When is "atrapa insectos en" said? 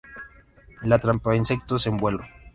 0.91-1.97